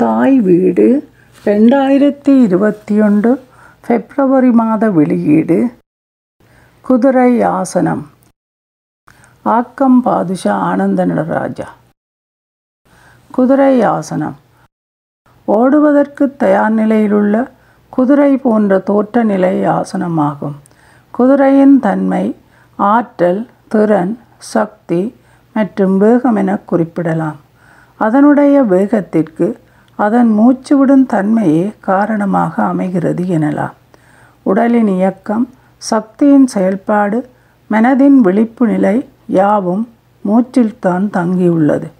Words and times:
தாய் 0.00 0.36
வீடு 0.40 0.84
ரெண்டாயிரத்தி 1.44 2.32
இருபத்தி 2.42 2.94
ஒன்று 3.00 3.30
பிப்ரவரி 3.86 4.50
மாத 4.50 4.90
வெளியீடு. 4.90 5.58
குதிரை 6.84 7.42
ஆசனம். 7.42 8.02
ஆக்கம் 9.42 9.98
பாதுஷா 10.02 10.54
ஆனந்த 10.70 11.04
நடராஜா 11.04 11.68
குதிரை 13.30 13.82
ஆசனம். 13.82 14.36
ஓடுவதற்கு 15.44 16.36
தயார் 16.36 16.76
நிலையிலுள்ள 16.80 17.50
குதிரை 17.88 18.36
போன்ற 18.36 18.78
தோற்ற 18.78 19.22
நிலை 19.22 19.54
ஆசனமாகும். 19.78 20.56
குதிரையின் 21.10 21.80
தன்மை 21.80 22.24
ஆற்றல் 22.78 23.42
திறன் 23.68 24.14
சக்தி 24.38 25.02
மற்றும் 25.52 25.98
வேகம் 25.98 26.36
என 26.36 26.56
குறிப்பிடலாம். 26.56 27.38
அதனுடைய 27.96 28.62
வேகத்திற்கு 28.62 29.46
அதன் 29.96 30.38
மூச்சுவிடும் 30.38 31.06
தன்மையே 31.06 31.74
காரணமாக 31.80 32.62
அமைகிறது 32.62 33.24
எனலாம். 33.24 33.72
உடலின் 34.42 34.88
இயக்கம் 34.88 35.48
சக்தியின் 35.78 36.46
செயல்பாடு 36.46 37.28
மனதின் 37.70 38.16
விழிப்பு 38.16 38.66
நிலை 38.66 39.08
யாவும் 39.26 39.88
மூச்சில்தான் 40.28 41.10
தங்கியுள்ளது. 41.10 41.90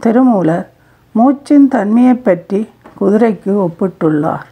திருமூலர் 0.00 0.70
மூச்சின் 1.14 1.68
தன்மையைப் 1.70 2.24
பற்றி 2.24 2.68
குதிரைக்கு 3.00 3.68
ஒப்பிட்டுள்ளார். 3.68 4.44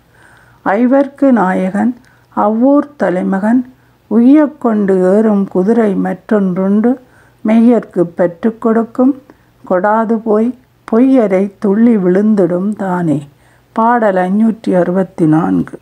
ஐவர்க்கு 0.64 1.30
நாயகன் 1.30 1.96
அவ்வூர் 2.28 2.96
தலைமகன் 2.96 3.72
உய்யக் 4.10 4.58
கொண்டு 4.58 5.16
ஏறும் 5.16 5.48
குதிரை 5.48 5.94
மற்றொன்றுண்டு 5.94 7.00
மெய்யர்க்கு 7.46 8.02
பெற்றுக் 8.02 8.60
கொடுக்கும் 8.60 9.22
கொடாது 9.70 10.14
போய் 10.14 10.58
பொய்யரை 10.90 11.52
துள்ளி 11.58 11.96
விழுந்திடும் 11.96 12.70
தானே. 12.76 13.28
பாடல் 13.72 14.14
ஐநூற்றி 14.14 14.70
அறுபத்தி 14.78 15.26
நான்கு 15.26 15.78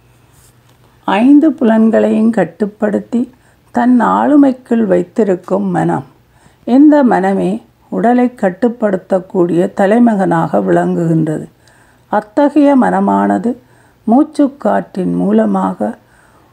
ஐந்து 1.04 1.50
புலன்களையும் 1.50 2.30
கட்டுப்படுத்தி 2.30 3.32
தன் 3.70 4.00
ஆளுமைக்குள் 4.00 4.84
வைத்திருக்கும் 4.84 5.68
மனம். 5.70 6.04
இந்த 6.64 7.04
மனமே 7.04 7.62
உடலை 7.88 8.34
கட்டுப்படுத்தக்கூடிய 8.40 9.72
தலைமகனாக 9.74 10.58
விளங்குகின்றது. 10.58 11.46
அத்தகைய 12.08 12.76
மனமானது 12.82 13.56
மூச்சுக்காற்றின் 14.06 15.14
மூலமாக 15.14 15.96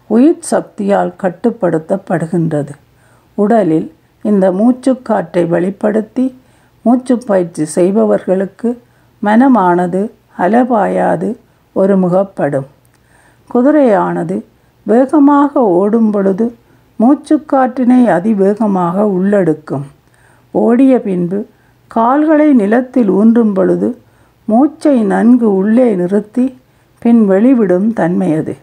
உயிர் 0.08 0.48
சக்தியால் 0.52 1.14
கட்டுப்படுத்தப்படுகின்றது. 1.24 2.74
உடலில் 3.34 3.94
இந்த 4.22 4.52
மூச்சுக்காற்றை 4.52 5.48
வெளிப்படுத்தி 5.48 6.26
மூச்சு 6.86 7.16
பயிற்சி 7.18 7.66
செய்பவர்களுக்கு 7.76 8.70
மனமானது 9.22 10.02
அலபாயாது 10.38 11.30
ஒரு 11.76 11.94
முகப்படும் 11.98 12.68
குதிரையானது 13.50 14.36
வேகமாக 14.86 15.62
ஓடும் 15.80 16.10
பொழுது 16.12 16.46
மூச்சுக்காற்றினை 17.00 18.00
அதிவேகமாக 18.18 19.06
உள்ளெடுக்கும். 19.18 19.86
ஓடிய 20.54 20.94
பின்பு 21.00 21.40
கால்களை 21.92 22.48
நிலத்தில் 22.54 23.10
ஊன்றும் 23.10 23.54
பொழுது 23.54 23.90
மூச்சை 24.48 24.96
நன்கு 25.04 25.48
உள்ளே 25.56 25.88
நிறுத்தி 25.96 26.46
பின் 27.02 27.22
வெளிவிடும் 27.30 27.90
தன்மையது. 27.94 28.56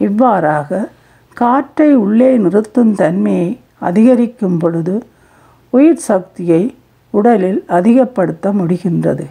இவ்வாறாக 0.00 0.88
காற்றை 1.36 1.90
உள்ளே 1.94 2.30
நிறுத்தும் 2.36 2.92
தன்மையை 2.94 3.48
அதிகரிக்கும் 3.78 4.58
பொழுது 4.58 4.94
உயிர் 5.72 6.04
சக்தியை 6.10 6.62
உடலில் 7.12 7.64
அதிகப்படுத்த 7.66 8.52
முடிகின்றது. 8.52 9.26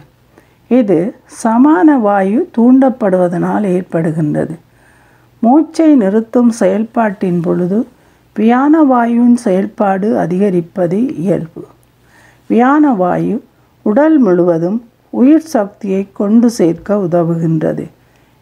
இது 0.68 0.98
சமான 1.42 1.98
வாயு 2.00 2.50
தூண்டப்படுவதனால் 2.58 3.66
ஏற்படுகின்றது. 3.76 4.54
மூச்சை 5.38 5.94
நிறுத்தும் 5.94 6.50
செயல்பாட்டின் 6.50 7.40
பொழுது 7.40 7.86
வியான 8.38 8.74
வாயுவின் 8.90 9.34
செயல்பாடு 9.34 10.18
அதிகரிப்பது 10.18 11.16
இயல்பு. 11.16 11.64
வியான 12.50 12.96
வாயு 12.96 13.36
உடல் 13.82 14.18
முழுவதும் 14.18 14.78
உயிர் 15.10 15.50
சக்தியை 15.54 16.08
கொண்டு 16.12 16.50
சேர்க்க 16.50 16.96
உதவுகின்றது. 16.96 17.84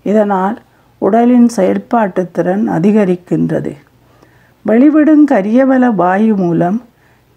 இதனால் 0.02 0.58
உடலின் 0.98 1.48
செயல்பாட்டு 1.48 2.28
திறன் 2.32 2.70
அதிகரிக்கின்றது. 2.70 3.72
வெளிவிடும் 4.66 5.24
கரியவல 5.30 5.94
வாயு 5.94 6.36
மூலம் 6.36 6.82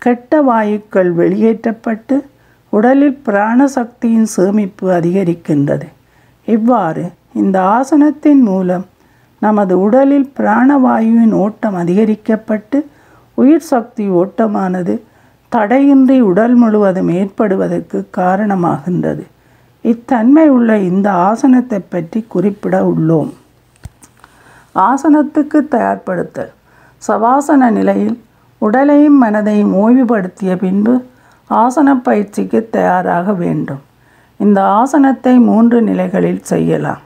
கெட்ட 0.04 0.42
வாயுக்கள் 0.42 1.12
வெளியேற்றப்பட்டு 1.12 2.26
உடலில் 2.70 3.22
பிராணசக்தியின் 3.26 4.30
சேமிப்பு 4.36 4.92
அதிகரிக்கின்றது. 4.92 5.88
இவ்வாறு 6.46 7.12
இந்த 7.34 7.60
ஆசனத்தின் 7.60 8.42
மூலம் 8.42 8.86
நமது 9.40 9.82
உடலில் 9.82 10.34
பிராணவாயுவின் 10.38 11.32
ஓட்டம் 11.32 11.76
அதிகரிக்கப்பட்டு 11.76 12.86
உயிர் 13.34 13.70
சக்தி 13.72 14.10
ஓட்டமானது 14.10 15.02
தடையின்றி 15.50 16.22
உடல் 16.22 16.54
முழுவதும் 16.54 17.10
ஏற்படுவதற்கு 17.10 18.08
காரணமாகின்றது. 18.18 19.24
இத்தன்மை 19.82 20.50
உள்ள 20.50 20.78
இந்த 20.78 21.12
ஆசனத்தை 21.12 21.80
பற்றி 21.80 22.26
குறிப்பிட 22.28 22.76
உள்ளோம். 22.82 23.32
ஆசனத்துக்கு 24.76 25.60
தயார்படுத்தல். 25.72 26.54
சவாசன 26.98 27.70
நிலையில் 27.70 28.23
உடலையும் 28.64 29.24
மனதையும் 29.24 29.72
ஓய்வுபடுத்திய 29.74 30.56
பின்பு 30.56 30.94
ஆசன 31.50 31.90
பயிற்சிக்கு 32.04 32.60
தயாராக 32.72 33.34
வேண்டும். 33.34 33.82
இந்த 34.38 34.60
ஆசனத்தை 34.64 35.34
மூன்று 35.40 35.82
நிலைகளில் 35.82 36.44
செய்யலாம். 36.44 37.02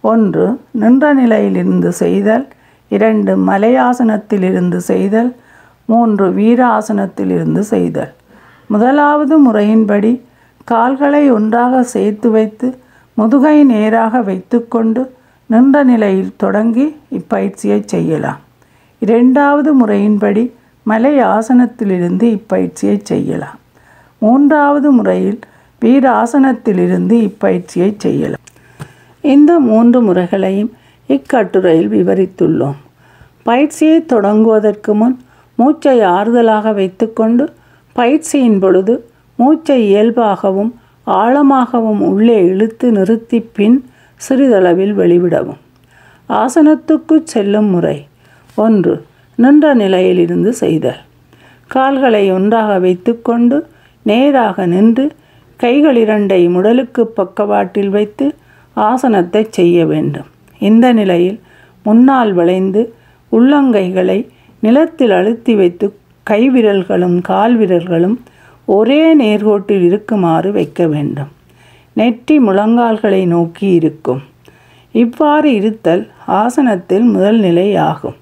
ஒன்று 0.00 0.44
நின்ற 0.70 1.14
நிலையிலிருந்து 1.14 1.92
செய்தல். 1.92 2.44
இரண்டு 2.88 3.32
மலையாசனத்திலிருந்து 3.46 4.76
செய்தல். 4.76 5.30
மூன்று 5.84 6.26
வீராசனத்திலிருந்து 6.30 7.62
செய்தல். 7.72 8.12
முதலாவது 8.66 9.34
முறையின்படி 9.46 10.12
கால்களை 10.64 11.30
ஒன்றாக 11.30 11.82
சேர்த்து 11.82 12.30
வைத்து 12.30 12.68
முதுகை 13.14 13.64
நேராக 13.64 14.20
வைத்துக்கொண்டு 14.22 15.02
நின்ற 15.46 15.82
நிலையில் 15.82 16.34
தொடங்கி 16.36 16.86
இப்பயிற்சியை 17.08 17.82
செய்யலாம். 17.86 18.40
இரண்டாவது 18.98 19.70
முறையின்படி 19.80 20.42
மலை 20.88 21.14
ஆசனத்திலிருந்து 21.34 22.22
இப்பயிற்சியை 22.22 22.96
செய்யலாம். 23.02 23.58
மூன்றாவது 24.18 24.88
முறையில் 24.90 25.38
வீராசனத்திலிருந்து 25.82 27.16
இப்பயிற்சியை 27.22 27.90
செய்யலாம். 27.96 28.46
இந்த 29.20 29.58
மூன்று 29.68 29.98
முறைகளையும் 30.02 30.70
இக்கட்டுரையில் 31.08 31.90
விவரித்துள்ளோம். 31.90 32.78
பயிற்சியை 33.42 33.98
தொடங்குவதற்கு 34.00 34.92
முன் 34.94 35.16
மூச்சை 35.54 36.00
ஆறுதலாக 36.00 36.72
வைத்துக்கொண்டு 36.74 37.44
பயிற்சியின் 37.92 38.58
பொழுது 38.58 38.94
மூச்சை 39.36 39.78
இயல்பாகவும் 39.94 40.72
ஆழமாகவும் 41.06 42.00
உள்ளே 42.12 42.38
இழுத்து 42.44 42.90
நிறுத்தி 42.92 43.38
பின் 43.40 43.78
சிறிதளவில் 44.28 44.94
வெளிவிடவும். 44.98 45.62
ஆசனத்துக்கு 46.28 47.16
செல்லும் 47.24 47.70
முறை. 47.70 47.98
ஒன்று 48.54 48.94
நின்ற 49.38 49.74
நிலையிலிருந்து 49.74 50.52
செய்தல். 50.52 51.00
கால்களை 51.70 52.24
ஒன்றாக 52.32 52.78
வைத்துக்கொண்டு 52.78 53.56
நேராக 54.06 54.66
நின்று 54.66 55.04
கைகள் 55.60 55.96
இரண்டை 55.96 56.40
முடலுக்கு 56.54 57.02
பக்கவாட்டில் 57.18 57.88
வைத்து 57.88 58.26
ஆசனத்தை 58.76 59.42
செய்ய 59.50 59.86
வேண்டும். 59.86 60.28
இந்த 60.60 60.86
நிலையில் 60.92 61.38
முன்னால் 61.82 62.32
வளைந்து 62.32 62.82
உள்ளங்கைகளை 63.32 64.18
நிலத்தில் 64.62 65.10
அழுத்தி 65.10 65.54
வைத்து 65.54 65.86
கைவிரல்களும் 66.26 67.18
கால் 67.20 67.56
விரல்களும் 67.58 68.16
ஒரே 68.64 69.02
நேர்கோட்டில் 69.16 69.84
இருக்குமாறு 69.84 70.52
வைக்க 70.52 70.86
வேண்டும். 70.86 71.30
நெற்றி 71.96 72.36
முழங்கால்களை 72.38 73.22
நோக்கி 73.26 73.68
இருக்கும். 73.72 74.22
இவ்வாறு 74.94 75.48
இருத்தல் 75.54 76.02
ஆசனத்தில் 76.26 77.06
முதல் 77.14 77.38
நிலை 77.38 77.68
ஆகும் 77.90 78.16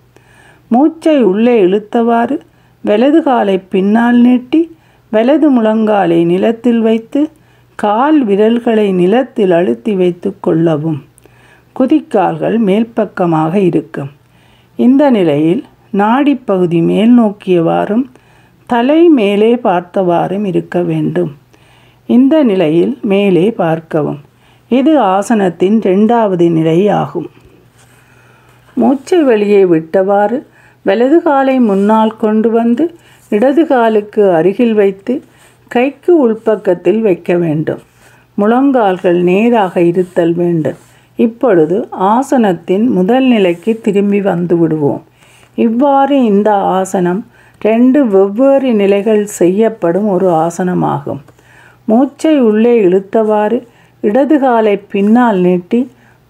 மூச்சை 0.68 1.22
உள்ளே 1.22 1.64
இழுத்தவாறு 1.64 2.40
வலது 2.84 3.22
காலை 3.22 3.58
பின்னால் 3.58 4.16
நீட்டி 4.16 4.60
வலது 5.10 5.48
முழங்காலை 5.52 6.24
நிலத்தில் 6.24 6.80
வைத்து 6.80 7.30
கால் 7.74 8.24
விரல்களை 8.24 8.92
நிலத்தில் 8.92 9.50
அழுத்தி 9.50 9.94
வைத்து 9.94 10.34
கொள்ளவும். 10.40 11.04
குதிக்கால்கள் 11.80 12.56
மேல்பக்கமாக 12.58 13.54
இருக்கும். 13.54 14.10
இந்த 14.76 15.10
நிலையில் 15.10 15.64
நாடிப்பகுதி 15.92 16.82
மேல் 16.82 17.18
நோக்கியவாறும் 17.20 18.04
தலை 18.66 19.08
மேலே 19.08 19.56
பார்த்தவாறும் 19.56 20.44
இருக்க 20.44 20.82
வேண்டும். 20.82 21.36
இந்த 22.06 22.42
நிலையில் 22.42 22.98
மேலே 23.02 23.50
பார்க்கவும். 23.50 24.20
இது 24.68 25.00
ஆசனத்தின் 25.00 25.76
இரண்டாவது 25.76 26.50
நிலை 26.50 26.88
ஆகும் 26.88 27.26
மூச்சை 28.74 29.22
வெளியே 29.22 29.64
விட்டவாறு 29.64 30.46
வலது 30.86 31.18
காலை 31.22 31.56
முன்னால் 31.68 32.12
கொண்டு 32.16 32.48
வந்து 32.50 32.84
இடது 33.28 33.62
காலுக்கு 33.66 34.22
அருகில் 34.38 34.74
வைத்து 34.74 35.14
கைக்கு 35.74 36.12
உள்பக்கத்தில் 36.24 37.00
வைக்க 37.00 37.30
வேண்டும். 37.44 37.80
முழங்கால்கள் 38.38 39.18
நேராக 39.30 39.80
இருத்தல் 39.90 40.34
வேண்டும். 40.34 40.78
இப்பொழுது 41.18 41.76
ஆசனத்தின் 42.14 42.84
முதல் 42.96 43.26
நிலைக்கு 43.34 43.72
திரும்பி 43.82 44.20
வந்து 44.20 44.56
விடுவோம். 44.58 45.02
இவ்வாறு 45.66 46.16
இந்த 46.24 46.50
ஆசனம் 46.78 47.20
ரெண்டு 47.60 48.00
வெவ்வேறு 48.06 48.70
நிலைகள் 48.74 49.24
செய்யப்படும் 49.40 50.08
ஒரு 50.08 50.28
ஆசனமாகும். 50.44 51.22
மூச்சை 51.84 52.34
உள்ளே 52.48 52.74
இழுத்தவாறு 52.86 53.58
இடது 54.00 54.36
காலை 54.38 54.74
பின்னால் 54.92 55.38
நீட்டி 55.38 55.80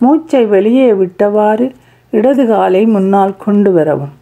மூச்சை 0.01 0.43
வெளியே 0.55 0.89
விட்டவாறு 0.93 1.67
இடது 2.13 2.45
காலை 2.47 2.83
முன்னால் 2.95 3.35
கொண்டு 3.45 3.71
வரவும். 3.73 4.15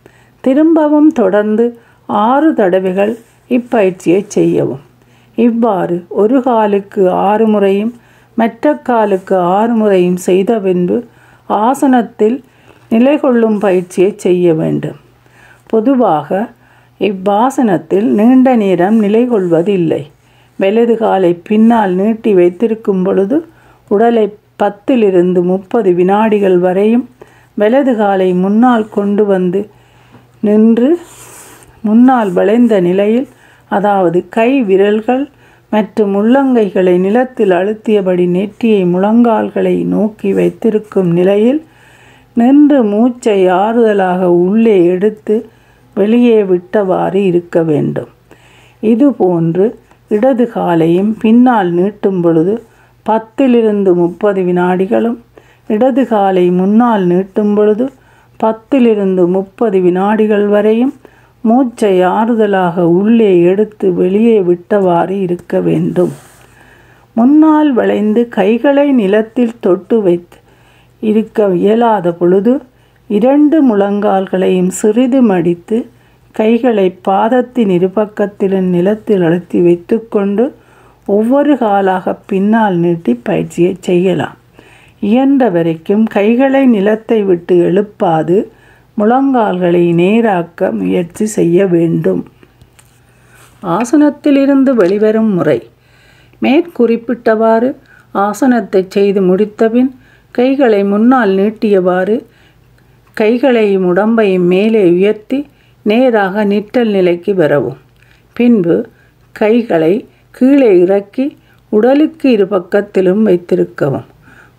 திரும்பவும் 0.45 1.11
தொடர்ந்து 1.13 1.65
ஆறு 2.09 2.49
தடவைகள் 2.55 3.13
இப்பயிற்சியை 3.51 4.23
செய்யவும். 4.37 4.83
இவ்வாறு 5.39 5.97
ஒரு 6.23 6.39
காலுக்கு 6.43 7.03
ஆறு 7.29 7.47
முறையும் 7.47 7.93
மற்ற 8.37 8.75
காலுக்கு 8.89 9.37
ஆறு 9.57 9.75
முறையும் 9.75 10.19
செய்த 10.29 10.53
பின்பு 10.67 10.97
ஆசனத்தில் 11.65 12.37
நிலை 12.89 13.15
கொள்ளும் 13.19 13.59
பயிற்சியை 13.59 14.11
செய்ய 14.17 14.55
வேண்டும். 14.55 14.99
பொதுவாக 15.67 16.29
இவ்வாசனத்தில் 17.01 18.09
நீண்ட 18.19 18.49
நேரம் 18.57 18.99
நிலை 19.05 19.23
கொள்வதில்லை 19.27 20.03
வலது 20.59 20.95
காலை 20.97 21.31
பின்னால் 21.49 21.93
நீட்டி 22.01 22.33
வைத்திருக்கும் 22.35 23.03
பொழுது 23.05 23.37
உடலை 23.91 24.27
பத்திலிருந்து 24.63 25.41
முப்பது 25.53 25.91
வினாடிகள் 25.93 26.59
வரையும் 26.67 27.07
வலது 27.57 27.93
காலை 27.97 28.29
முன்னால் 28.43 28.87
கொண்டு 28.97 29.25
வந்து 29.25 29.61
நின்று 30.45 30.91
முன்னால் 31.81 32.31
வளைந்த 32.33 32.75
நிலையில் 32.81 33.29
அதாவது 33.71 34.19
கை 34.29 34.51
விரல்கள் 34.63 35.25
மற்றும் 35.73 36.13
உள்ளங்கைகளை 36.15 36.95
நிலத்தில் 36.99 37.51
அழுத்தியபடி 37.51 38.27
நெற்றியை 38.29 38.83
முழங்கால்களை 38.85 39.77
நோக்கி 39.85 40.33
வைத்திருக்கும் 40.33 41.11
நிலையில் 41.13 41.61
நின்று 42.37 42.79
மூச்சை 42.85 43.39
ஆறுதலாக 43.49 44.21
உள்ளே 44.45 44.77
எடுத்து 44.85 45.35
வெளியே 45.97 46.39
விட்டவாறு 46.43 47.21
இருக்க 47.31 47.57
வேண்டும். 47.63 48.11
இதுபோன்று 48.83 49.67
இடது 50.09 50.45
காலையும் 50.51 51.13
பின்னால் 51.21 51.71
நீட்டும் 51.75 52.21
பொழுது 52.21 52.55
பத்திலிருந்து 53.07 53.91
முப்பது 53.95 54.43
வினாடிகளும் 54.43 55.19
இடது 55.67 56.03
காலை 56.07 56.47
முன்னால் 56.51 57.05
நீட்டும் 57.07 57.55
பொழுது 57.55 57.85
பத்திலிருந்து 58.45 59.27
முப்பது 59.27 59.81
வினாடிகள் 59.81 60.47
வரையும் 60.47 60.95
மூச்சை 61.45 62.01
ஆறுதலாக 62.01 62.81
உள்ளே 62.99 63.43
எடுத்து 63.43 63.93
வெளியே 63.95 64.41
விட்டவாறு 64.41 65.17
இருக்க 65.21 65.61
வேண்டும். 65.61 66.13
முன்னால் 67.17 67.73
வளைந்து 67.73 68.29
கைகளை 68.29 68.93
நிலத்தில் 68.93 69.59
தொட்டு 69.61 70.03
வைத்து 70.03 70.39
இருக்க 71.01 71.49
இயலாத 71.55 72.13
பொழுது 72.13 72.61
இரண்டு 73.11 73.57
முழங்கால்களையும் 73.65 74.71
சிறிது 74.81 75.23
மடித்து 75.23 75.87
கைகளை 76.33 76.99
பாதத்தின் 77.09 77.73
இருபக்கத்திலும் 77.79 78.69
நிலத்தில் 78.77 79.23
அழுத்தி 79.23 79.61
வைத்துக்கொண்டு 79.61 80.55
ஒவ்வொரு 81.07 81.55
காலாக 81.55 82.15
பின்னால் 82.27 82.77
நீட்டி 82.77 83.21
பயிற்சியை 83.23 83.77
செய்யலாம். 83.81 84.37
இயன்ற 85.05 85.49
வரைக்கும் 85.49 86.05
கைகளை 86.17 86.63
நிலத்தை 86.67 87.19
விட்டு 87.23 87.55
எழுப்பாது 87.57 88.37
முழங்கால்களை 88.99 89.85
நேராக்க 90.03 90.71
முயற்சி 90.73 91.27
செய்ய 91.37 91.67
வேண்டும். 91.67 92.23
ஆசனத்திலிருந்து 93.63 94.71
வெளிவரும் 94.81 95.33
முறை. 95.33 95.59
மேற்குறிப்பிட்டவாறு 96.43 97.69
ஆசனத்தை 98.25 98.83
செய்து 98.89 99.21
முடித்தபின் 99.21 99.91
கைகளை 100.35 100.81
முன்னால் 100.85 101.33
நீட்டியவாறு 101.41 102.17
கைகளையும் 103.17 103.87
உடம்பையும் 103.91 104.49
மேலே 104.53 104.83
உயர்த்தி 104.91 105.39
நேராக 105.87 106.45
நிற்றல் 106.45 106.93
நிலைக்கு 106.97 107.35
வரவும். 107.35 107.81
பின்பு 108.37 108.77
கைகளை 109.33 109.95
கீழே 110.31 110.71
இறக்கி 110.79 111.27
உடலுக்கு 111.73 112.27
இரு 112.31 112.47
பக்கத்திலும் 112.51 113.23
வைத்திருக்கவும். 113.23 114.09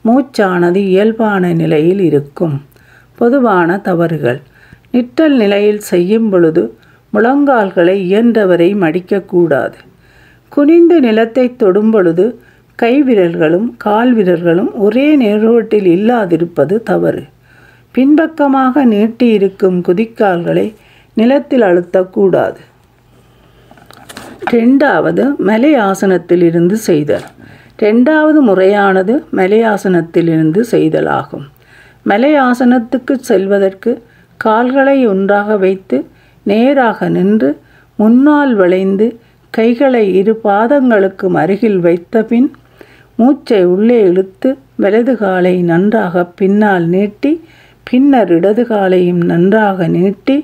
மூச்சானது 0.06 0.76
இயல்பான 0.76 1.54
நிலையில் 1.54 2.00
இருக்கும். 2.00 2.62
பொதுவான 3.16 3.78
தவறுகள். 3.78 4.42
நிற்றல் 4.92 5.36
நிலையில் 5.36 5.80
செய்யும் 5.80 6.30
பொழுது 6.30 6.78
முழங்கால்களை 7.14 7.96
இயன்றவரை 8.12 8.76
மடிக்கக்கூடாது. 8.76 9.74
குனிந்து 10.50 11.00
நிலத்தை 11.00 11.56
தொடும் 11.56 11.92
பொழுது 11.92 12.40
கைவிரல்களும் 12.82 13.74
கால் 13.78 14.18
விரல்களும் 14.18 14.72
ஒரே 14.74 15.18
நேரோட்டில் 15.18 15.88
இல்லாதிருப்பது 15.96 16.84
தவறு. 16.84 17.24
பின்பக்கமாக 17.92 18.86
நீட்டியிருக்கும் 18.86 19.82
குதிக்கால்களை 19.88 20.74
நிலத்தில் 21.14 21.62
அழுத்தக்கூடாது. 21.62 22.62
ரெண்டாவது 24.52 25.36
மலை 25.36 25.74
ஆசனத்திலிருந்து 25.76 26.74
செய்தல். 26.74 27.28
ரெண்டாவது 27.80 28.40
முறையானது 28.42 29.14
மலையாசனத்திலிருந்து 29.34 30.62
செய்தலாகும். 30.72 31.46
மலையாசனத்துக்கு 32.06 33.14
செல்வதற்கு 33.22 33.92
கால்களை 34.40 34.98
ஒன்றாக 35.08 35.58
வைத்து 35.58 35.98
நேராக 36.46 37.10
நின்று 37.10 37.50
முன்னால் 38.00 38.54
வளைந்து 38.56 39.08
கைகளை 39.54 40.14
இரு 40.14 40.34
பாதங்களுக்கும் 40.44 41.34
அருகில் 41.34 41.80
வைத்த 41.80 42.24
பின் 42.24 42.50
மூச்சை 43.20 43.60
உள்ளே 43.66 44.00
இழுத்து 44.02 44.50
வலது 44.76 45.14
காலை 45.16 45.56
நன்றாக 45.64 46.24
பின்னால் 46.40 46.86
நீட்டி 46.86 47.32
பின்னர் 47.88 48.32
இடது 48.32 48.64
காலையும் 48.66 49.22
நன்றாக 49.24 49.88
நீட்டி 49.88 50.36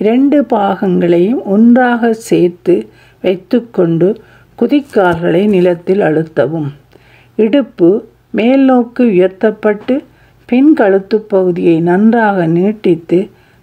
இரண்டு 0.00 0.38
பாகங்களையும் 0.42 1.42
ஒன்றாக 1.44 2.12
சேர்த்து 2.12 2.74
வைத்துக்கொண்டு 3.24 4.08
குதிக்கால்களை 4.62 5.46
நிலத்தில் 5.46 6.00
அழுத்தவும். 6.00 6.66
இடுப்பு 7.36 7.88
மேல் 8.30 8.60
நோக்கு 8.60 9.04
உயர்த்தப்பட்டு 9.04 9.94
பின் 10.48 10.72
கழுத்து 10.72 11.16
பகுதியை 11.32 11.80
நன்றாக 11.80 12.46
நீட்டித்து 12.46 13.18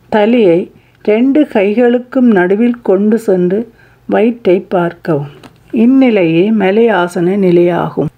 தலையை 0.09 0.71
ரெண்டு 1.03 1.47
கைகளுக்கும் 1.53 2.29
நடுவில் 2.37 2.81
கொண்டு 2.81 3.19
சென்று 3.19 3.59
வயிற்றை 4.05 4.59
பார்க்கவும். 4.59 5.31
இந்நிலையே 5.71 6.45
மலையாசன 6.63 7.37
நிலையாகும். 7.45 8.09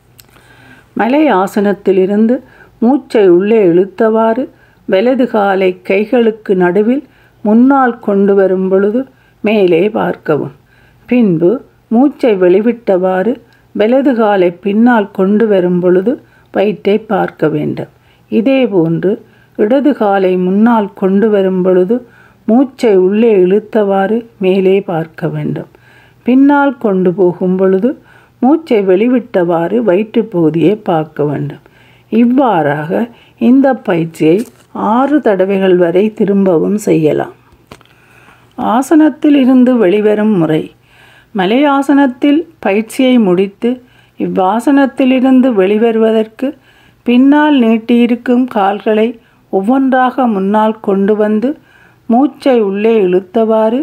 மலை 0.93 1.23
ஆசனத்திலிருந்து 1.33 2.37
மூச்சை 2.79 3.27
உள்ளே 3.27 3.67
இழுத்தவாறு 3.67 4.49
வலது 4.85 5.27
காலை 5.27 5.81
கைகளுக்கு 5.89 6.55
நடுவில் 6.55 7.03
முன்னால் 7.41 7.99
கொண்டு 7.99 8.35
வரும் 8.35 8.69
பொழுது 8.69 9.05
மேலே 9.41 9.89
பார்க்கவும். 9.89 10.55
பின்பு 11.05 11.51
மூச்சை 11.91 12.31
வெளிவிட்டவாறு 12.35 13.31
வலது 13.75 14.11
காலை 14.15 14.51
பின்னால் 14.51 15.11
கொண்டு 15.11 15.47
வரும் 15.47 15.79
பொழுது 15.79 16.11
வயிற்றை 16.51 16.95
பார்க்க 16.97 17.47
வேண்டும். 17.47 17.91
இதேபோன்று 18.31 19.11
இடது 19.55 19.91
காலை 19.93 20.37
முன்னால் 20.37 20.89
கொண்டு 20.93 21.29
வரும் 21.29 21.61
பொழுது 21.61 21.95
மூச்சை 22.45 22.95
உள்ளே 22.97 23.31
இழுத்தவாறு 23.35 24.17
மேலே 24.37 24.81
பார்க்க 24.81 25.27
வேண்டும். 25.27 25.69
பின்னால் 26.23 26.77
கொண்டு 26.77 27.13
போகும் 27.13 27.55
பொழுது 27.55 27.89
மூச்சை 28.39 28.79
வெளிவிட்டவாறு 28.87 29.77
வயிற்றுப் 29.77 30.31
பகுதியை 30.31 30.75
பார்க்க 30.75 31.25
வேண்டும். 31.25 31.63
இவ்வாறாக 32.09 33.07
இந்த 33.37 33.73
பயிற்சியை 33.73 34.37
ஆறு 34.71 35.21
தடவைகள் 35.21 35.77
வரை 35.77 36.13
திரும்பவும் 36.13 36.77
செய்யலாம். 36.77 37.35
ஆசனத்தில் 38.55 39.35
இருந்து 39.35 39.75
வெளிவரும் 39.75 40.37
முறை. 40.37 40.63
மலையாசனத்தில் 41.35 42.41
பயிற்சியை 42.59 43.19
முடித்து 43.19 43.69
இவ்வாசனத்திலிருந்து 44.19 45.49
வெளிவருவதற்கு 45.59 46.47
பின்னால் 47.03 47.59
நீட்டியிருக்கும் 47.59 48.45
கால்களை 48.47 49.19
ஒவ்வொன்றாக 49.53 50.27
முன்னால் 50.27 50.79
கொண்டு 50.79 51.15
வந்து 51.15 51.49
மூச்சை 52.05 52.61
உள்ளே 52.61 53.01
இழுத்தவாறு 53.01 53.79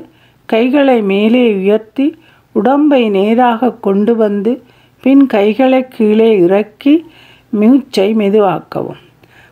கைகளை 0.48 1.02
மேலே 1.02 1.54
உயர்த்தி 1.54 2.06
உடம்பை 2.52 3.08
நேராக 3.08 3.72
கொண்டு 3.72 4.16
வந்து 4.16 4.52
பின் 5.02 5.26
கைகளை 5.26 5.88
கீழே 5.88 6.38
இறக்கி 6.38 6.94
மூச்சை 7.50 8.14
மெதுவாக்கவும். 8.14 9.02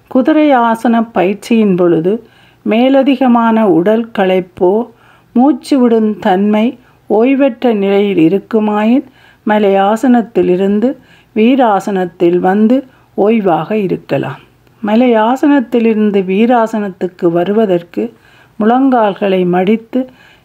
குதிரை 0.09 0.55
ஆசன 0.57 1.09
பயிற்சியின் 1.13 1.77
பொழுது 1.77 2.13
மேலதிகமான 2.67 3.63
உடல் 3.63 4.11
களைப்போ 4.19 4.71
மூச்சு 5.33 5.79
விடும் 5.79 6.19
தன்மை 6.19 6.67
ஓய்வற்ற 7.09 7.75
நிலையில் 7.75 8.21
இருக்குமாயின் 8.29 9.07
மலையாசனத்திலிருந்து 9.47 10.89
வீராசனத்தில் 11.37 12.39
வந்து 12.39 12.77
ஓய்வாக 13.17 13.71
இருக்கலாம். 13.87 14.41
மலையாசனத்திலிருந்து 14.83 16.21
வீராசனத்துக்கு 16.31 17.27
வருவதற்கு 17.31 18.03
முழங்கால்களை 18.61 19.41
மடித்து 19.47 20.01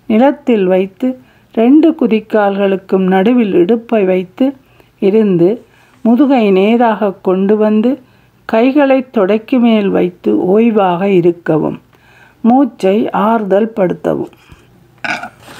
நிலத்தில் 0.07 0.65
வைத்து 0.67 1.07
ரெண்டு 1.55 1.87
குதிக்கால்களுக்கும் 1.91 3.05
நடுவில் 3.13 3.53
இடுப்பை 3.53 4.01
வைத்து 4.05 4.45
இருந்து 4.99 5.49
முதுகை 6.05 6.51
நேராக 6.51 7.11
கொண்டு 7.21 7.55
வந்து 7.57 7.91
கைகளை 8.45 9.09
தொடக்கி 9.09 9.57
மேல் 9.57 9.89
வைத்து 9.89 10.31
ஓய்வாக 10.53 11.01
இருக்கவும் 11.03 11.77
மூச்சை 12.43 13.09
ஆறுதல் 13.11 13.73
படுத்தவும். 13.75 14.33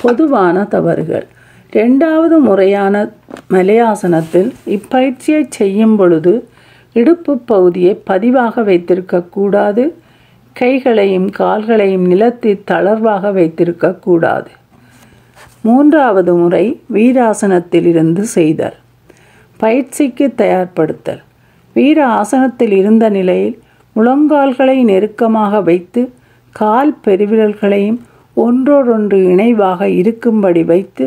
பொதுவான 0.02 0.64
தவறுகள். 0.64 1.28
ரெண்டாவது 1.74 2.38
முறையான 2.40 2.96
மலையாசனத்தில் 3.50 4.50
இப்பயிற்சியை 4.78 5.44
செய்யும் 5.50 5.96
பொழுது 5.96 6.34
இடுப்பு 6.96 7.34
பகுதியை 7.52 7.94
பதிவாக 8.10 8.64
வைத்திருக்கக்கூடாது 8.70 9.84
கைகளையும் 10.56 11.30
கால்களையும் 11.40 12.08
நிலத்தில் 12.08 12.64
தளர்வாக 12.72 13.32
வைத்திருக்கக்கூடாது 13.38 14.52
மூன்றாவது 15.62 16.34
முறை 16.34 16.66
வீராசனத்திலிருந்து 16.94 18.24
செய்தல். 18.38 18.78
பயிற்சிக்கு 19.58 20.34
தயார்படுத்தல். 20.38 21.22
வீர 21.76 21.98
ஆசனத்தில் 22.20 22.72
இருந்த 22.72 23.10
நிலையில் 23.10 23.60
முழங்கால்களை 23.96 24.84
நெருக்கமாக 24.84 25.62
வைத்து 25.62 26.02
கால் 26.56 26.94
பெருவிரல்களையும் 27.06 28.00
ஒன்றோடொன்று 28.46 29.18
இணைவாக 29.34 29.82
இருக்கும்படி 30.00 30.64
வைத்து 30.64 31.06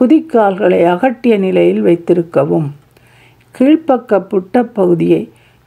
குதிக்கால்களை 0.00 0.80
அகட்டிய 0.94 1.34
நிலையில் 1.38 1.82
வைத்திருக்கவும். 1.82 2.68
கீழ்ப்பக்க 3.54 4.20
புட்டப்பகுதியை 4.30 5.22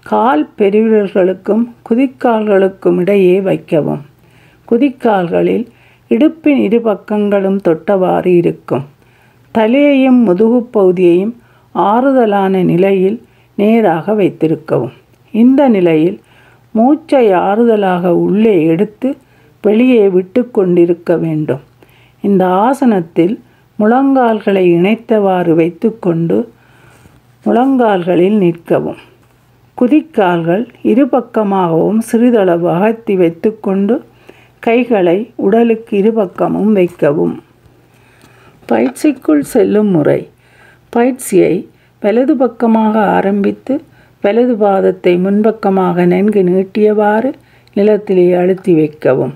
கால் 0.05 0.43
பெருவிரல்களுக்கும் 0.57 1.63
குதிக்கால்களுக்கும் 1.89 2.97
இடையே 2.97 3.35
வைக்கவும். 3.41 4.01
குதிக்கால்களில் 4.71 5.65
இடுப்பின் 6.09 6.61
இரு 6.67 6.79
பக்கங்களும் 6.85 7.59
தொட்டவாறு 7.67 8.31
இருக்கும். 8.41 8.85
தலையையும் 9.55 10.19
முதுகு 10.27 10.59
பகுதியையும் 10.71 11.33
ஆறுதலான 11.75 12.63
நிலையில் 12.63 13.17
நேராக 13.57 14.13
வைத்திருக்கவும். 14.13 14.95
இந்த 15.33 15.61
நிலையில் 15.67 16.17
மூச்சை 16.75 17.25
ஆறுதலாக 17.45 18.07
உள்ளே 18.25 18.55
எடுத்து 18.65 19.09
வெளியே 19.61 20.09
விட்டு 20.09 20.51
கொண்டிருக்க 20.51 21.17
வேண்டும். 21.17 21.59
இந்த 22.21 22.47
ஆசனத்தில் 22.47 23.39
முழங்கால்களை 23.79 24.63
இணைத்தவாறு 24.71 25.53
வைத்துக்கொண்டு 25.55 26.51
முழங்கால்களில் 27.45 28.37
நிற்கவும். 28.37 28.99
குதிக்கால்கள் 29.81 30.67
இருபக்கமாகவும் 30.83 31.97
சிறிதளவு 31.97 32.69
அகத்தி 32.69 33.15
வைத்துக்கொண்டு 33.15 34.03
கைகளை 34.59 35.31
உடலுக்கு 35.35 35.97
இருபக்கமும் 35.97 36.73
வைக்கவும். 36.73 37.43
பயிற்சிக்குள் 38.69 39.39
செல்லும் 39.39 39.87
முறை. 39.87 40.29
பயிற்சியை 40.89 41.69
வலது 41.99 42.35
பக்கமாக 42.35 43.03
ஆரம்பித்து 43.05 43.81
வலது 44.21 44.55
பாதத்தை 44.55 45.19
முன்பக்கமாக 45.19 46.05
நன்கு 46.05 46.43
நீட்டியவாறு 46.43 47.31
நிலத்திலே 47.73 48.33
அழுத்தி 48.33 48.73
வைக்கவும். 48.73 49.33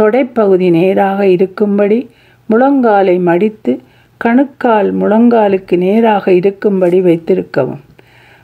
தொடைப்பகுதி 0.00 0.70
நேராக 0.70 1.26
இருக்கும்படி 1.26 2.10
முழங்காலை 2.48 3.20
மடித்து 3.20 3.80
கணுக்கால் 4.24 4.90
முழங்காலுக்கு 5.00 5.76
நேராக 5.76 6.32
இருக்கும்படி 6.32 7.00
வைத்திருக்கவும். 7.00 7.80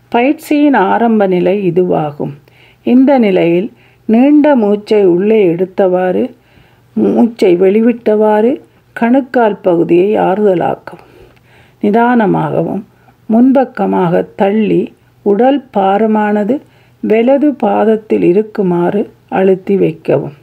பயிற்சியின் 0.08 0.74
ஆரம்ப 0.74 1.26
நிலை 1.26 1.70
இதுவாகும். 1.70 2.34
இந்த 2.82 3.18
நிலையில் 3.18 3.72
நீண்ட 4.06 4.56
மூச்சை 4.56 5.04
உள்ளே 5.04 5.40
எடுத்தவாறு 5.46 6.24
மூச்சை 6.92 7.56
வெளிவிட்டவாறு 7.56 8.60
கணுக்கால் 8.92 9.58
பகுதியை 9.62 10.10
ஆறுதலாக்கவும். 10.16 11.10
நிதானமாகவும் 11.82 12.84
முன்பக்கமாக 13.26 14.24
தள்ளி 14.36 14.82
உடல் 15.22 15.64
பாரமானது 15.76 16.60
வலது 17.00 17.54
பாதத்தில் 17.54 18.22
இருக்குமாறு 18.22 19.10
அழுத்தி 19.28 19.76
வைக்கவும். 19.76 20.36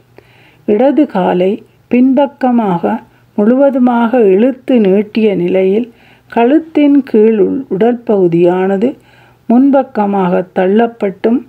இடது 0.64 1.06
காலை 1.06 1.62
பின்பக்கமாக 1.88 3.00
முழுவதுமாக 3.36 4.20
இழுத்து 4.20 4.80
நீட்டிய 4.80 5.34
நிலையில் 5.34 5.92
கழுத்தின் 6.34 6.98
கீழ் 7.04 7.40
உடற்பகுதியானது 7.70 8.96
முன்பக்கமாக 9.46 10.46
தள்ளப்பட்டும் 10.54 11.40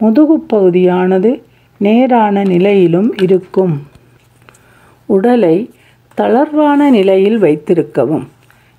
முதுகுப் 0.00 0.48
பகுதியானது 0.48 1.42
நேரான 1.78 2.42
நிலையிலும் 2.44 3.14
இருக்கும். 3.22 3.82
உடலை 5.06 5.70
தளர்வான 6.20 6.90
நிலையில் 6.90 7.38
வைத்திருக்கவும். 7.38 8.26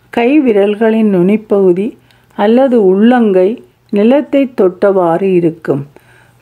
கை 0.09 0.41
விரல்களின் 0.41 1.09
நுனிப்பகுதி 1.09 1.97
அல்லது 2.35 2.85
உள்ளங்கை 2.85 3.63
நிலத்தை 3.89 4.53
தொட்டவாறு 4.61 5.21
இருக்கும். 5.21 5.85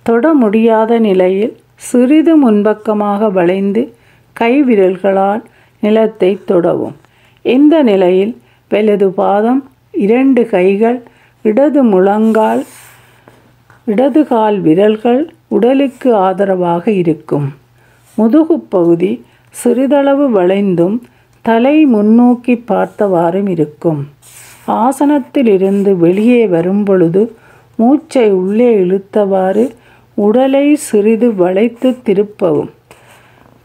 தொட 0.04 0.34
முடியாத 0.34 1.00
நிலையில் 1.00 1.56
சிறிது 1.80 2.34
முன்பக்கமாக 2.36 3.30
வளைந்து 3.30 3.94
கை 4.34 4.64
விரல்களால் 4.64 5.44
நிலத்தை 5.80 6.40
தொடவும். 6.46 6.96
இந்த 7.42 7.84
நிலையில் 7.84 8.34
வலது 8.70 9.10
பாதம் 9.10 9.62
இரண்டு 9.92 10.42
கைகள் 10.46 11.04
இடது 11.42 11.84
முழங்கால் 11.84 12.66
இடது 13.86 14.22
கால் 14.28 14.60
விரல்கள் 14.60 15.22
உடலுக்கு 15.48 16.16
ஆதரவாக 16.16 16.92
இருக்கும். 16.92 17.48
முதுகு 18.18 18.60
பகுதி 18.60 19.12
சிறிதளவு 19.50 20.26
வளைந்தும் 20.30 20.98
தலை 21.42 21.86
முன்னோக்கி 21.86 22.64
பார்த்தவாறும் 22.72 23.48
இருக்கும். 23.48 24.02
ஆசனத்திலிருந்து 24.68 25.92
வெளியே 25.96 26.48
வரும்பொழுது 26.48 27.22
மூச்சை 27.76 28.30
உள்ளே 28.32 28.70
இழுத்தவாறு 28.84 29.64
உடலை 30.26 30.66
சிறிது 30.88 31.28
வளைத்து 31.42 31.90
திருப்பவும். 32.06 32.72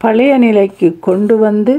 பழைய 0.01 0.31
நிலைக்கு 0.37 0.87
கொண்டு 1.07 1.35
வந்து 1.37 1.73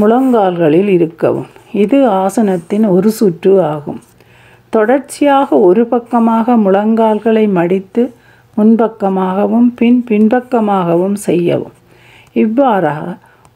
முழங்கால்களில் 0.00 0.90
இருக்கவும் 0.96 1.48
இது 1.82 1.98
ஆசனத்தின் 2.22 2.86
ஒரு 2.96 3.10
சுற்று 3.10 3.52
ஆகும். 3.72 4.00
தொடர்ச்சியாக 4.72 5.58
ஒரு 5.68 5.82
பக்கமாக 5.86 6.56
முழங்கால்களை 6.56 7.44
மடித்து 7.58 8.02
முன்பக்கமாகவும் 8.56 9.68
பின் 9.78 10.00
பின்பக்கமாகவும் 10.08 11.16
செய்யவும். 11.26 11.76
இவ்வாறாக 12.44 13.04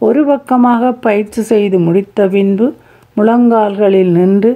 ஒரு 0.06 0.20
பக்கமாக 0.24 0.92
பயிற்சி 1.06 1.42
செய்து 1.42 1.78
முடித்த 1.86 2.28
பின்பு 2.34 2.66
முழங்கால்களில் 3.16 4.12
நின்று 4.18 4.50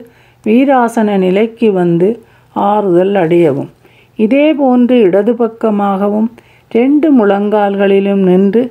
வீராசன 0.45 1.17
நிலைக்கு 1.19 1.69
வந்து 1.73 2.09
ஆறுதல் 2.57 3.15
அடையவும். 3.15 3.71
இதேபோன்று 4.19 4.97
இடது 5.01 5.33
பக்கமாகவும் 5.33 6.31
ரெண்டு 6.71 7.09
முழங்கால்களிலும் 7.13 8.23
நின்று 8.29 8.63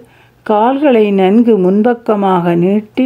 கால்களை 0.46 1.12
நன்கு 1.12 1.58
முன்பக்கமாக 1.58 2.56
நீட்டி 2.56 3.06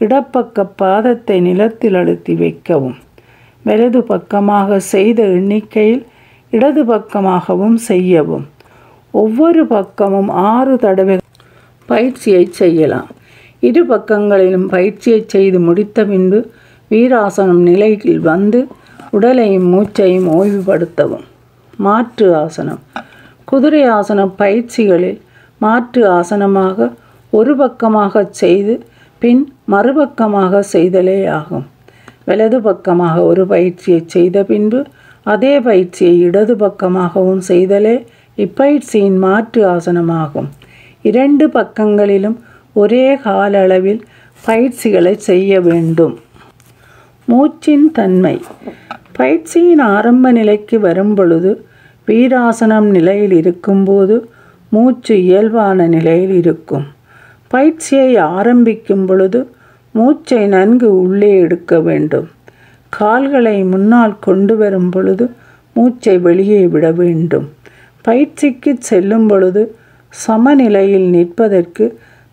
இடப்பக்க 0.00 0.66
பாதத்தை 0.82 1.40
நிலத்தில் 1.40 1.94
அழுத்தி 1.94 2.34
வைக்கவும். 2.34 2.96
வலது 3.64 4.02
பக்கமாக 4.02 4.78
செய்த 4.78 5.22
எண்ணிக்கையில் 5.22 6.02
இடது 6.50 6.84
பக்கமாகவும் 6.84 7.76
செய்யவும். 7.90 8.46
ஒவ்வொரு 9.10 9.66
பக்கமும் 9.66 10.30
ஆறு 10.30 10.78
தடவை 10.78 11.16
பயிற்சியை 11.88 12.44
செய்யலாம். 12.60 13.08
இரு 13.60 13.82
பக்கங்களிலும் 13.84 14.68
பயிற்சியை 14.68 15.24
செய்து 15.26 15.58
முடித்த 15.58 16.04
பின்பு 16.04 16.40
வீராசனம் 16.90 17.62
நிலையில் 17.68 18.18
வந்து 18.18 18.66
உடலையும் 19.10 19.68
மூச்சையும் 19.74 20.28
ஓய்வுபடுத்தவும். 20.38 21.24
மாற்று 21.76 22.36
ஆசனம். 22.36 22.80
குதிரை 23.44 23.82
ஆசன 23.88 24.26
பயிற்சிகளில் 24.38 25.20
மாற்று 25.58 26.10
ஆசனமாக 26.10 26.92
ஒரு 27.30 27.56
பக்கமாக 27.56 28.24
செய்து 28.30 28.86
பின் 29.18 29.52
மறுபக்கமாக 29.70 30.62
செய்தலே 30.72 31.28
ஆகும். 31.28 31.66
வலது 32.24 32.60
பக்கமாக 32.60 33.22
ஒரு 33.22 33.46
பயிற்சியை 33.46 34.02
செய்த 34.06 34.44
பின்பு 34.44 34.84
அதே 35.22 35.60
பயிற்சியை 35.60 36.20
இடது 36.20 36.56
பக்கமாகவும் 36.56 37.42
செய்தலே 37.48 38.06
இப்பயிற்சியின் 38.36 39.18
மாற்று 39.18 39.68
ஆசனமாகும். 39.68 40.48
இரண்டு 41.02 41.48
பக்கங்களிலும் 41.48 42.40
ஒரே 42.72 43.16
கால 43.16 43.60
அளவில் 43.60 44.06
பயிற்சிகளை 44.44 45.14
செய்ய 45.16 45.60
வேண்டும். 45.60 46.18
மூச்சின் 47.28 47.90
தன்மை. 47.92 48.40
பயிற்சியின் 49.16 49.78
ஆரம்ப 49.78 50.32
நிலைக்கு 50.32 50.80
வரும்பொழுது 50.80 51.50
வீராசனம் 52.08 52.88
நிலையில் 52.90 53.32
இருக்கும்போது 53.32 54.14
மூச்சு 54.70 55.14
இயல்பான 55.22 55.86
நிலையில் 55.86 56.34
இருக்கும். 56.34 56.86
பயிற்சியை 57.48 58.16
ஆரம்பிக்கும் 58.16 59.06
பொழுது 59.06 59.40
மூச்சை 59.92 60.46
நன்கு 60.46 60.88
உள்ளே 61.00 61.30
எடுக்க 61.38 61.80
வேண்டும். 61.80 62.28
கால்களை 62.88 63.56
முன்னால் 63.62 64.16
கொண்டு 64.20 64.56
வரும் 64.56 64.90
பொழுது 64.90 65.30
மூச்சை 65.74 66.18
வெளியே 66.18 66.66
விட 66.66 66.90
வேண்டும். 66.90 67.46
பயிற்சிக்கு 68.02 68.76
செல்லும் 68.80 69.26
பொழுது 69.26 69.62
சமநிலையில் 70.08 71.08
நிற்பதற்கு 71.08 71.84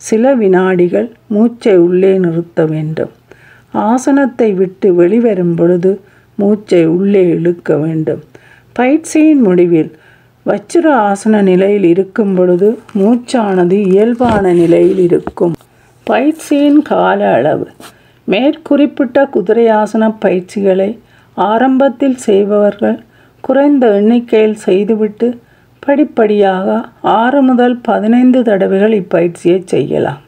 சில 0.01 0.33
வினாடிகள் 0.35 1.09
மூச்சை 1.27 1.75
உள்ளே 1.77 2.17
நிறுத்த 2.17 2.65
வேண்டும். 2.65 3.11
ஆசனத்தை 3.71 4.49
விட்டு 4.53 4.87
வெளிவரும் 4.93 5.55
பொழுது 5.55 5.91
மூச்சை 6.35 6.85
உள்ளே 6.85 7.27
இழுக்க 7.27 7.77
வேண்டும். 7.77 8.23
பயிற்சியின் 8.73 9.41
முடிவில் 9.41 9.97
வச்சிர 10.45 10.91
ஆசன 10.91 11.41
நிலையில் 11.41 11.83
இருக்கும் 11.83 12.35
பொழுது 12.35 12.79
மூச்சானது 12.99 13.71
இயல்பான 13.71 14.53
நிலையில் 14.53 14.97
இருக்கும். 14.97 15.55
பயிற்சியின் 16.03 16.81
கால 16.81 17.33
அளவு. 17.33 17.67
மேற்குறிப்பிட்ட 18.27 19.27
குதிரையாசன 19.33 20.15
பயிற்சிகளை 20.19 20.99
ஆரம்பத்தில் 21.33 22.15
செய்பவர்கள் 22.15 22.99
குறைந்த 23.41 23.95
எண்ணிக்கையில் 23.95 24.55
செய்துவிட்டு 24.55 25.39
படிப்படியாக 25.79 26.85
ஆறு 27.01 27.41
முதல் 27.41 27.79
பதினைந்து 27.81 28.43
தடவைகள் 28.43 28.93
இப்பயிற்சியை 28.93 29.61
செய்யலாம். 29.65 30.21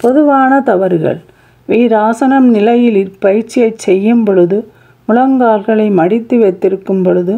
பொதுவான 0.00 0.60
தவறுகள். 0.60 1.20
வீராசனம் 1.68 2.48
நிலையில் 2.56 2.94
இப்பயிற்சியை 2.94 3.72
செய்யும் 3.76 4.24
பொழுது 4.24 4.68
முழங்கால்களை 5.08 5.86
மடித்து 5.90 6.36
வைத்திருக்கும் 6.38 7.02
பொழுது 7.02 7.34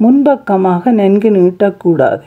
முன்பக்கமாக 0.00 0.92
நன்கு 0.92 1.30
நீட்டக்கூடாது. 1.30 2.24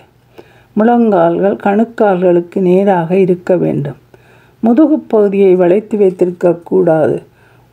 முழங்கால்கள் 0.75 1.57
கணுக்கால்களுக்கு 1.63 2.59
நேராக 2.61 3.09
இருக்க 3.17 3.55
வேண்டும். 3.55 3.99
முதுகு 4.63 4.97
பகுதியை 5.07 5.55
வளைத்து 5.55 5.95
வைத்திருக்கக்கூடாது 5.97 7.17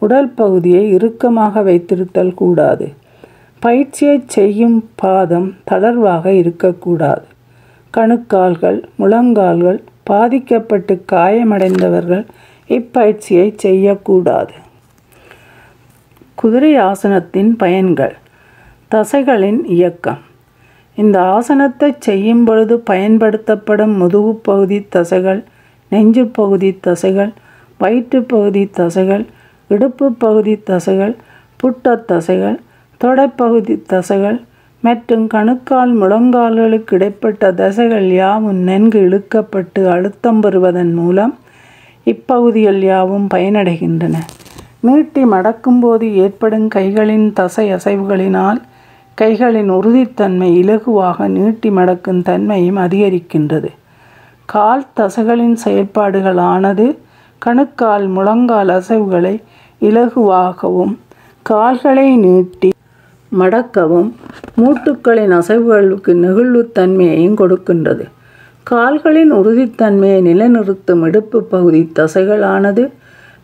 உடல் 0.03 0.31
பகுதியை 0.35 0.83
இறுக்கமாக 0.91 1.63
வைத்திருத்தல் 1.63 2.35
கூடாது. 2.35 2.87
பயிற்சியை 3.63 4.17
செய்யும் 4.27 4.79
பாதம் 4.95 5.49
தளர்வாக 5.71 6.27
இருக்கக்கூடாது 6.33 7.27
கணுக்கால்கள் 7.95 8.79
முழங்கால்கள் 8.99 9.81
பாதிக்கப்பட்டு 10.03 10.95
காயமடைந்தவர்கள் 11.13 12.25
இப்பயிற்சியை 12.71 13.49
செய்யக்கூடாது. 13.57 14.55
குதிரை 16.43 16.71
ஆசனத்தின் 16.91 17.51
பயன்கள். 17.63 18.15
தசைகளின் 18.93 19.59
இயக்கம். 19.75 20.23
இந்த 20.99 21.17
ஆசனத்தை 21.35 21.89
செய்யும் 21.99 22.45
பொழுது 22.45 22.75
பயன்படுத்தப்படும் 22.91 23.95
முதுகு 24.01 24.33
பகுதி 24.49 24.79
தசைகள் 24.97 25.41
நெஞ்சு 25.93 26.25
பகுதி 26.39 26.71
தசைகள் 26.87 27.33
வயிற்று 27.79 28.21
பகுதி 28.23 28.63
தசைகள் 28.79 29.25
இடுப்பு 29.69 30.07
பகுதி 30.25 30.55
தசைகள் 30.71 31.15
புட்ட 31.57 31.95
தசைகள் 32.11 32.59
தொடைப்பகுதி 33.01 33.77
தசைகள் 33.93 34.39
மற்றும் 34.81 35.27
கணுக்கால் 35.27 35.93
முழங்கால்களுக்கு 36.01 36.95
இடைப்பட்ட 36.99 37.53
தசைகள் 37.53 38.09
யாவும் 38.21 38.61
நன்கு 38.69 39.01
இழுக்கப்பட்டு 39.09 39.83
அழுத்தம் 39.87 40.41
பெறுவதன் 40.41 40.95
மூலம் 40.95 41.35
இப்பகுதிகள் 42.05 42.83
யாவும் 42.93 43.27
பயனடைகின்றன. 43.35 44.17
நீட்டி 44.87 45.23
மடக்கும்போது 45.25 46.07
ஏற்படும் 46.25 46.69
கைகளின் 46.75 47.27
தசை 47.33 47.65
அசைவுகளினால் 47.75 48.61
கைகளின் 49.19 49.71
உறுதித்தன்மை 49.71 50.49
இலகுவாக 50.63 51.27
நீட்டி 51.29 51.71
மடக்கும் 51.71 52.23
தன்மையும் 52.29 52.81
அதிகரிக்கின்றது. 52.85 53.71
கால் 54.53 54.87
தசைகளின் 55.01 55.57
செயல்பாடுகளானது 55.65 56.87
கணுக்கால் 57.43 58.07
முழங்கால் 58.07 58.73
அசைவுகளை 58.79 59.35
இலகுவாகவும் 59.81 60.95
கால்களை 61.47 62.09
நீட்டி 62.17 62.71
மடக்கவும் 63.33 64.11
மூட்டுக்களின் 64.61 65.35
அசைவுகளுக்கு 65.39 66.13
நெகிழ்வுத்தன்மையையும் 66.25 67.39
கொடுக்கின்றது. 67.41 68.05
கால்களின் 68.71 69.33
உறுதித்தன்மையை 69.33 70.19
நிலைநிறுத்தும் 70.29 71.03
இடுப்பு 71.07 71.39
பகுதி 71.53 71.81
தசைகளானது 71.99 72.85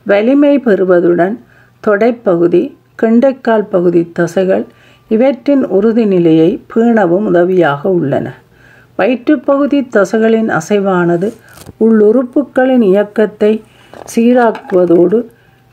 வலிமை 0.09 0.55
பெறுவதுடன் 0.67 1.37
தொடைப்பகுதி 1.85 2.63
கெண்டைக்கால் 3.03 3.67
பகுதி 3.75 4.03
தசைகள் 4.19 4.65
இவற்றின் 5.11 5.65
உறுதி 5.77 6.05
நிலையை 6.15 6.51
பேணவும் 6.73 7.27
உதவியாக 7.31 7.81
உள்ளன. 7.99 8.27
வயிற்றுப்பகுதி 8.99 9.81
தசைகளின் 9.97 10.51
அசைவானது 10.59 11.29
உள்ளுறுப்புகளின் 11.85 12.85
இயக்கத்தை 12.91 13.53
சீராக்குவதோடு 14.13 15.19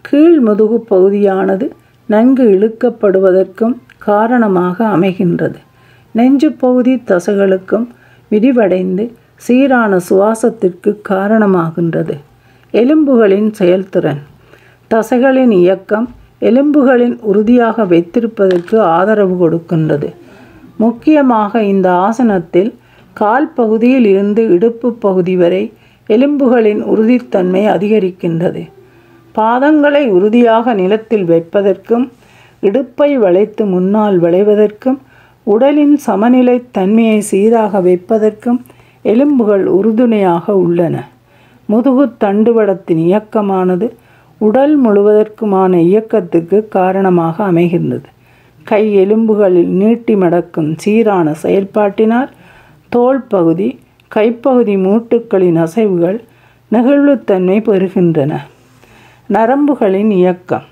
கீழ் 0.06 0.40
முதுகு 0.48 0.78
பகுதியானது 0.92 1.68
நன்கு 2.10 2.44
இழுக்கப்படுவதற்கும் 2.56 3.76
காரணமாக 4.08 4.78
அமைகின்றது. 4.96 5.60
நெஞ்சு 6.16 6.50
பகுதி 6.64 6.94
தசைகளுக்கும் 7.10 7.88
விரிவடைந்து 8.32 9.06
சீரான 9.46 9.98
சுவாசத்திற்கு 10.10 10.92
காரணமாகின்றது. 11.10 12.16
எலும்புகளின் 12.82 13.50
செயல்திறன். 13.60 14.22
தசைகளின் 14.92 15.54
இயக்கம் 15.62 16.08
எலும்புகளின் 16.40 17.16
உறுதியாக 17.30 17.86
வைத்திருப்பதற்கு 17.92 18.78
ஆதரவு 18.96 19.36
கொடுக்கின்றது. 19.42 20.10
முக்கியமாக 20.78 21.62
இந்த 21.64 21.88
ஆசனத்தில் 22.08 22.72
கால் 23.14 23.50
பகுதியில் 23.54 24.06
இருந்து 24.06 24.42
இடுப்பு 24.56 24.88
பகுதி 25.06 25.36
வரை 25.36 25.64
எலும்புகளின் 26.10 26.82
உறுதித்தன்மை 26.84 27.62
அதிகரிக்கின்றது. 27.76 28.64
பாதங்களை 29.36 30.04
உறுதியாக 30.18 30.74
நிலத்தில் 30.74 31.26
வைப்பதற்கும் 31.32 32.06
இடுப்பை 32.64 33.10
வளைத்து 33.24 33.64
முன்னால் 33.66 34.18
வளைவதற்கும் 34.24 35.00
உடலின் 35.44 35.96
சமநிலை 35.98 36.58
தன்மையை 36.72 37.20
சீராக 37.32 37.82
வைப்பதற்கும் 37.88 38.60
எலும்புகள் 39.02 39.66
உறுதுணையாக 39.78 40.56
உள்ளன. 40.56 40.96
முதுகு 41.66 42.06
தண்டுவடத்தின் 42.20 43.02
இயக்கமானது 43.08 43.88
உடல் 44.38 44.86
முழுவதற்குமான 44.86 45.78
இயக்கத்துக்கு 45.80 46.68
காரணமாக 46.68 47.52
அமைகின்றது. 47.52 48.08
கை 48.64 48.94
எலும்புகளில் 48.94 49.68
நீட்டி 49.68 50.16
மடக்கும் 50.16 50.78
சீரான 50.78 51.34
செயல்பாட்டினால் 51.44 52.30
தோல் 52.90 53.22
பகுதி 53.28 53.80
கைப்பகுதி 54.16 54.76
மூட்டுக்களின் 54.78 55.58
அசைவுகள் 55.66 56.20
நெகிழ்வுத்தன்மை 56.72 57.58
பெறுகின்றன. 57.70 58.32
நரம்புகளின் 59.34 60.12
இயக்கம். 60.12 60.66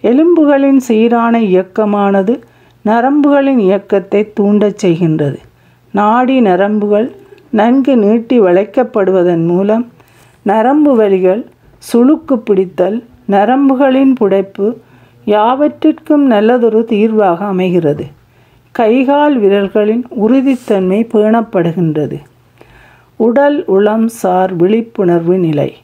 எலும்புகளின் 0.00 0.80
சீரான 0.88 1.40
இயக்கமானது 1.40 2.40
நரம்புகளின் 2.84 3.58
இயக்கத்தை 3.58 4.32
தூண்டச் 4.40 4.80
செய்கின்றது. 4.82 5.38
நாடி 5.94 6.40
நரம்புகள் 6.40 7.08
நன்கு 7.50 7.96
நீட்டி 7.96 8.40
வளைக்கப்படுவதன் 8.40 9.46
மூலம் 9.46 9.84
நரம்பு 10.42 10.92
வலிகள் 11.00 11.46
சுளுக்கு 11.92 12.34
பிடித்தல் 12.34 13.04
நரம்புகளின் 13.30 14.12
புடைப்பு 14.20 14.76
யாவற்றிற்கும் 15.24 16.24
நல்லதொரு 16.26 16.84
தீர்வாக 16.84 17.44
அமைகிறது. 17.44 18.06
கைகால் 18.72 19.40
விரல்களின் 19.40 20.04
உறுதித்தன்மை 20.26 21.06
பேணப்படுகின்றது. 21.12 22.18
உடல் 23.16 23.64
உளம் 23.64 24.08
சார் 24.08 24.56
விழிப்புணர்வு 24.56 25.38
நிலை. 25.38 25.76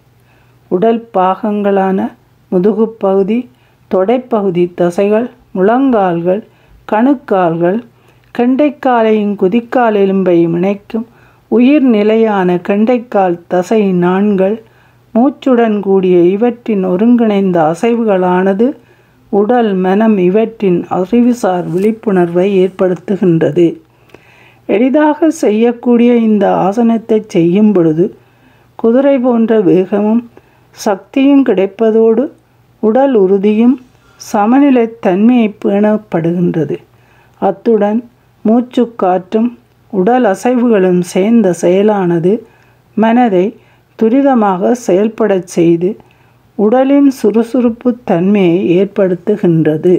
உடல் 0.69 1.09
பாகங்களான 1.15 2.13
முதுகுப்பகுதி 2.53 3.49
தொடைப்பகுதி 3.95 4.71
தசைகள் 4.75 5.31
முழங்கால்கள் 5.55 6.43
கணுக்கால்கள் 6.93 7.83
கெண்டைக்காலையும் 8.39 9.35
குதிக்கால் 9.41 9.97
எலும்பையும் 9.97 10.55
இணைக்கும் 10.55 11.07
உயிர் 11.49 11.83
நிலையான 11.83 12.55
கெண்டைக்கால் 12.69 13.39
தசை 13.49 13.93
நாண்கள் 13.93 14.63
மூச்சுடன் 15.15 15.81
கூடிய 15.81 16.21
இவற்றின் 16.21 16.85
ஒருங்கிணைந்த 16.85 17.73
அசைவுகளானது 17.73 18.67
உடல் 19.29 19.75
மனம் 19.75 20.19
இவற்றின் 20.19 20.87
அறிவுசார் 20.89 21.67
விழிப்புணர்வை 21.69 22.47
ஏற்படுத்துகின்றது. 22.65 23.81
எளிதாக 24.67 25.31
செய்யக்கூடிய 25.31 26.15
இந்த 26.15 26.57
ஆசனத்தை 26.57 27.25
செய்யும் 27.27 27.73
பொழுது 27.73 28.17
குதிரை 28.75 29.19
போன்ற 29.19 29.61
வேகமும் 29.61 30.31
சக்தியும் 30.71 31.45
கிடைப்பதோடு 31.45 32.31
உடல் 32.79 33.15
உறுதியும் 33.15 33.77
சமநிலை 34.17 34.87
தன்மையை 35.01 35.55
பேணப்படுகின்றது. 35.65 36.77
அத்துடன் 37.39 38.01
மூச்சு 38.43 38.93
காற்றும் 38.97 39.59
உடல் 39.99 40.25
அசைவுகளும் 40.25 41.03
சேர்ந்த 41.13 41.49
செயலானது. 41.63 42.33
மனதை 42.97 43.47
துரிதமாக 43.99 44.73
செயல்படச் 44.87 45.51
செய்து 45.57 45.91
உடலின் 46.59 47.11
சுறுசுறுப்பு 47.21 47.91
தன்மையை 48.05 48.59
ஏற்படுத்துகின்றது. 48.81 49.95